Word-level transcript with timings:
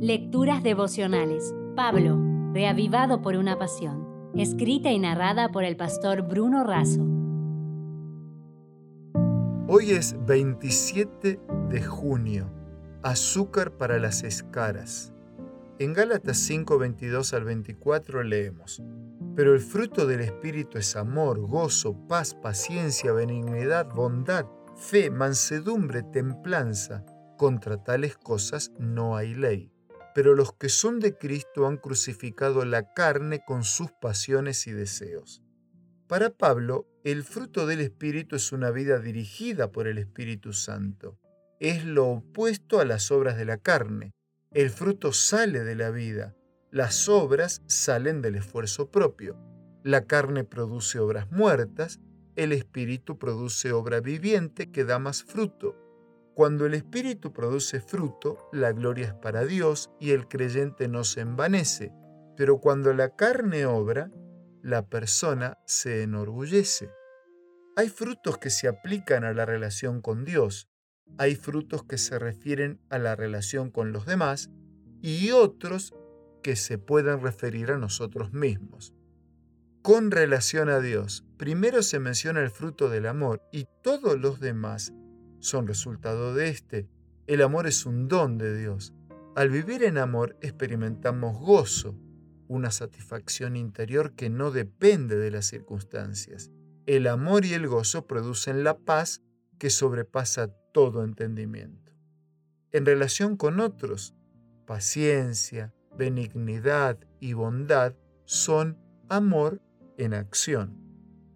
Lecturas 0.00 0.62
devocionales. 0.62 1.54
Pablo, 1.74 2.20
reavivado 2.52 3.22
por 3.22 3.34
una 3.34 3.58
pasión. 3.58 4.30
Escrita 4.34 4.90
y 4.90 4.98
narrada 4.98 5.48
por 5.48 5.64
el 5.64 5.74
pastor 5.78 6.20
Bruno 6.20 6.64
Razo. 6.64 7.02
Hoy 9.66 9.92
es 9.92 10.14
27 10.26 11.40
de 11.70 11.82
junio. 11.82 12.52
Azúcar 13.02 13.78
para 13.78 13.98
las 13.98 14.22
escaras. 14.22 15.14
En 15.78 15.94
Gálatas 15.94 16.36
5, 16.40 16.76
22 16.76 17.32
al 17.32 17.44
24 17.44 18.22
leemos. 18.22 18.82
Pero 19.34 19.54
el 19.54 19.60
fruto 19.60 20.06
del 20.06 20.20
Espíritu 20.20 20.76
es 20.76 20.94
amor, 20.94 21.40
gozo, 21.40 21.96
paz, 22.06 22.34
paciencia, 22.34 23.14
benignidad, 23.14 23.88
bondad, 23.94 24.44
fe, 24.74 25.10
mansedumbre, 25.10 26.02
templanza. 26.02 27.02
Contra 27.38 27.82
tales 27.82 28.18
cosas 28.18 28.72
no 28.78 29.16
hay 29.16 29.34
ley. 29.34 29.72
Pero 30.16 30.34
los 30.34 30.54
que 30.54 30.70
son 30.70 30.98
de 30.98 31.18
Cristo 31.18 31.66
han 31.66 31.76
crucificado 31.76 32.64
la 32.64 32.94
carne 32.94 33.44
con 33.46 33.64
sus 33.64 33.92
pasiones 33.92 34.66
y 34.66 34.72
deseos. 34.72 35.42
Para 36.06 36.30
Pablo, 36.30 36.88
el 37.04 37.22
fruto 37.22 37.66
del 37.66 37.82
Espíritu 37.82 38.34
es 38.36 38.50
una 38.50 38.70
vida 38.70 38.98
dirigida 38.98 39.70
por 39.70 39.86
el 39.86 39.98
Espíritu 39.98 40.54
Santo. 40.54 41.18
Es 41.60 41.84
lo 41.84 42.06
opuesto 42.08 42.80
a 42.80 42.86
las 42.86 43.10
obras 43.10 43.36
de 43.36 43.44
la 43.44 43.58
carne. 43.58 44.14
El 44.52 44.70
fruto 44.70 45.12
sale 45.12 45.64
de 45.64 45.74
la 45.74 45.90
vida, 45.90 46.34
las 46.70 47.10
obras 47.10 47.60
salen 47.66 48.22
del 48.22 48.36
esfuerzo 48.36 48.90
propio. 48.90 49.36
La 49.84 50.06
carne 50.06 50.44
produce 50.44 50.98
obras 50.98 51.30
muertas, 51.30 52.00
el 52.36 52.52
espíritu 52.52 53.18
produce 53.18 53.72
obra 53.72 54.00
viviente 54.00 54.72
que 54.72 54.86
da 54.86 54.98
más 54.98 55.24
fruto. 55.24 55.76
Cuando 56.36 56.66
el 56.66 56.74
espíritu 56.74 57.32
produce 57.32 57.80
fruto, 57.80 58.50
la 58.52 58.70
gloria 58.72 59.06
es 59.06 59.14
para 59.14 59.46
Dios 59.46 59.90
y 59.98 60.10
el 60.10 60.28
creyente 60.28 60.86
no 60.86 61.02
se 61.02 61.22
envanece. 61.22 61.94
Pero 62.36 62.60
cuando 62.60 62.92
la 62.92 63.16
carne 63.16 63.64
obra, 63.64 64.10
la 64.60 64.86
persona 64.86 65.56
se 65.64 66.02
enorgullece. 66.02 66.90
Hay 67.74 67.88
frutos 67.88 68.36
que 68.36 68.50
se 68.50 68.68
aplican 68.68 69.24
a 69.24 69.32
la 69.32 69.46
relación 69.46 70.02
con 70.02 70.26
Dios, 70.26 70.68
hay 71.16 71.36
frutos 71.36 71.84
que 71.84 71.96
se 71.96 72.18
refieren 72.18 72.82
a 72.90 72.98
la 72.98 73.16
relación 73.16 73.70
con 73.70 73.92
los 73.92 74.04
demás 74.04 74.50
y 75.00 75.30
otros 75.30 75.94
que 76.42 76.54
se 76.54 76.76
puedan 76.76 77.22
referir 77.22 77.70
a 77.70 77.78
nosotros 77.78 78.34
mismos. 78.34 78.92
Con 79.80 80.10
relación 80.10 80.68
a 80.68 80.80
Dios, 80.80 81.24
primero 81.38 81.82
se 81.82 81.98
menciona 81.98 82.42
el 82.42 82.50
fruto 82.50 82.90
del 82.90 83.06
amor 83.06 83.42
y 83.52 83.68
todos 83.82 84.20
los 84.20 84.38
demás 84.38 84.92
son 85.40 85.66
resultado 85.66 86.34
de 86.34 86.48
este. 86.48 86.88
El 87.26 87.42
amor 87.42 87.66
es 87.66 87.86
un 87.86 88.08
don 88.08 88.38
de 88.38 88.56
Dios. 88.56 88.94
Al 89.34 89.50
vivir 89.50 89.84
en 89.84 89.98
amor 89.98 90.36
experimentamos 90.40 91.38
gozo, 91.38 91.94
una 92.48 92.70
satisfacción 92.70 93.56
interior 93.56 94.14
que 94.14 94.30
no 94.30 94.50
depende 94.50 95.16
de 95.16 95.30
las 95.30 95.46
circunstancias. 95.46 96.50
El 96.86 97.06
amor 97.06 97.44
y 97.44 97.54
el 97.54 97.66
gozo 97.66 98.06
producen 98.06 98.64
la 98.64 98.78
paz 98.78 99.22
que 99.58 99.70
sobrepasa 99.70 100.48
todo 100.72 101.02
entendimiento. 101.02 101.92
En 102.72 102.86
relación 102.86 103.36
con 103.36 103.60
otros, 103.60 104.14
paciencia, 104.66 105.74
benignidad 105.96 106.98
y 107.20 107.32
bondad 107.32 107.94
son 108.24 108.78
amor 109.08 109.62
en 109.96 110.14
acción. 110.14 110.76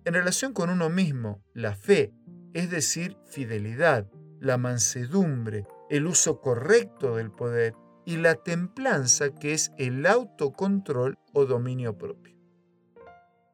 En 0.04 0.14
relación 0.14 0.52
con 0.52 0.70
uno 0.70 0.90
mismo, 0.90 1.42
la 1.54 1.74
fe, 1.74 2.12
es 2.54 2.70
decir, 2.70 3.16
fidelidad, 3.26 4.10
la 4.40 4.58
mansedumbre, 4.58 5.66
el 5.88 6.06
uso 6.06 6.40
correcto 6.40 7.16
del 7.16 7.30
poder 7.30 7.74
y 8.04 8.16
la 8.16 8.34
templanza 8.36 9.34
que 9.34 9.52
es 9.52 9.72
el 9.78 10.06
autocontrol 10.06 11.18
o 11.32 11.46
dominio 11.46 11.96
propio. 11.98 12.36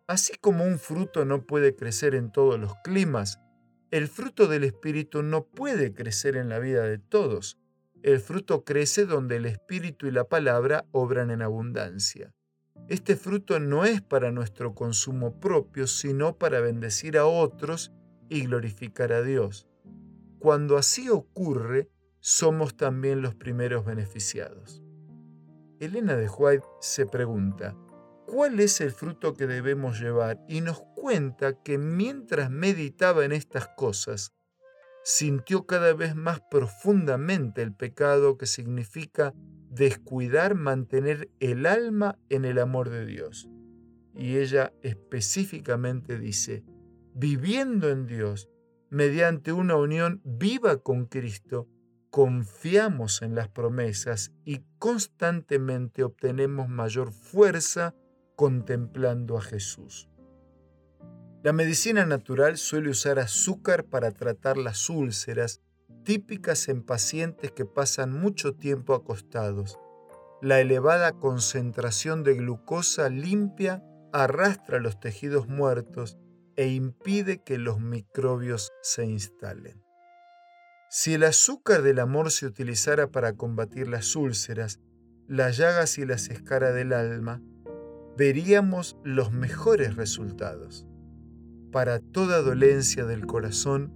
Así 0.06 0.34
como 0.40 0.64
un 0.64 0.78
fruto 0.78 1.24
no 1.24 1.46
puede 1.46 1.74
crecer 1.74 2.14
en 2.14 2.30
todos 2.30 2.60
los 2.60 2.74
climas, 2.84 3.40
el 3.90 4.08
fruto 4.08 4.46
del 4.46 4.64
Espíritu 4.64 5.22
no 5.22 5.44
puede 5.44 5.92
crecer 5.92 6.36
en 6.36 6.48
la 6.48 6.58
vida 6.58 6.84
de 6.84 6.98
todos, 6.98 7.58
el 8.02 8.20
fruto 8.20 8.64
crece 8.64 9.04
donde 9.04 9.36
el 9.36 9.46
Espíritu 9.46 10.06
y 10.06 10.12
la 10.12 10.24
palabra 10.24 10.86
obran 10.92 11.30
en 11.30 11.42
abundancia. 11.42 12.32
Este 12.88 13.16
fruto 13.16 13.58
no 13.58 13.84
es 13.84 14.00
para 14.00 14.30
nuestro 14.30 14.74
consumo 14.74 15.40
propio, 15.40 15.88
sino 15.88 16.38
para 16.38 16.60
bendecir 16.60 17.18
a 17.18 17.26
otros 17.26 17.92
y 18.28 18.46
glorificar 18.46 19.12
a 19.12 19.22
Dios. 19.22 19.68
Cuando 20.38 20.76
así 20.76 21.08
ocurre, 21.08 21.90
somos 22.20 22.76
también 22.76 23.22
los 23.22 23.34
primeros 23.34 23.84
beneficiados. 23.84 24.82
Elena 25.78 26.16
de 26.16 26.28
White 26.28 26.64
se 26.80 27.06
pregunta, 27.06 27.76
¿cuál 28.26 28.60
es 28.60 28.80
el 28.80 28.92
fruto 28.92 29.34
que 29.34 29.46
debemos 29.46 30.00
llevar? 30.00 30.40
Y 30.48 30.60
nos 30.60 30.82
cuenta 30.94 31.62
que 31.62 31.78
mientras 31.78 32.50
meditaba 32.50 33.24
en 33.24 33.32
estas 33.32 33.68
cosas, 33.76 34.32
sintió 35.04 35.66
cada 35.66 35.94
vez 35.94 36.16
más 36.16 36.40
profundamente 36.50 37.62
el 37.62 37.72
pecado 37.74 38.36
que 38.36 38.46
significa 38.46 39.34
descuidar 39.70 40.54
mantener 40.54 41.30
el 41.38 41.66
alma 41.66 42.18
en 42.28 42.44
el 42.44 42.58
amor 42.58 42.90
de 42.90 43.06
Dios. 43.06 43.48
Y 44.14 44.38
ella 44.38 44.72
específicamente 44.82 46.18
dice, 46.18 46.64
viviendo 47.16 47.88
en 47.88 48.06
Dios, 48.06 48.50
mediante 48.90 49.50
una 49.50 49.74
unión 49.76 50.20
viva 50.22 50.76
con 50.76 51.06
Cristo, 51.06 51.66
confiamos 52.10 53.22
en 53.22 53.34
las 53.34 53.48
promesas 53.48 54.32
y 54.44 54.60
constantemente 54.78 56.04
obtenemos 56.04 56.68
mayor 56.68 57.12
fuerza 57.12 57.94
contemplando 58.36 59.38
a 59.38 59.40
Jesús. 59.40 60.10
La 61.42 61.54
medicina 61.54 62.04
natural 62.04 62.58
suele 62.58 62.90
usar 62.90 63.18
azúcar 63.18 63.84
para 63.84 64.10
tratar 64.10 64.58
las 64.58 64.90
úlceras, 64.90 65.62
típicas 66.04 66.68
en 66.68 66.82
pacientes 66.82 67.50
que 67.50 67.64
pasan 67.64 68.12
mucho 68.12 68.54
tiempo 68.54 68.94
acostados. 68.94 69.78
La 70.42 70.60
elevada 70.60 71.12
concentración 71.12 72.24
de 72.24 72.34
glucosa 72.34 73.08
limpia 73.08 73.82
arrastra 74.12 74.80
los 74.80 75.00
tejidos 75.00 75.48
muertos 75.48 76.18
e 76.56 76.68
impide 76.68 77.42
que 77.42 77.58
los 77.58 77.80
microbios 77.80 78.72
se 78.82 79.04
instalen. 79.04 79.82
Si 80.88 81.14
el 81.14 81.24
azúcar 81.24 81.82
del 81.82 81.98
amor 81.98 82.30
se 82.30 82.46
utilizara 82.46 83.10
para 83.10 83.34
combatir 83.34 83.88
las 83.88 84.16
úlceras, 84.16 84.80
las 85.28 85.56
llagas 85.56 85.98
y 85.98 86.06
las 86.06 86.28
escaras 86.28 86.74
del 86.74 86.92
alma, 86.92 87.42
veríamos 88.16 88.96
los 89.04 89.32
mejores 89.32 89.96
resultados 89.96 90.86
para 91.76 91.98
toda 91.98 92.40
dolencia 92.40 93.04
del 93.04 93.26
corazón, 93.26 93.92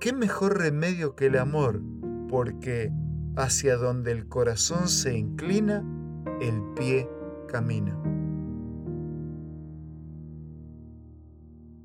¿qué 0.00 0.12
mejor 0.12 0.56
remedio 0.56 1.16
que 1.16 1.26
el 1.26 1.38
amor? 1.38 1.82
Porque 2.28 2.92
hacia 3.36 3.76
donde 3.76 4.12
el 4.12 4.28
corazón 4.28 4.88
se 4.88 5.18
inclina, 5.18 5.84
el 6.40 6.62
pie 6.76 7.08
camina. 7.48 8.00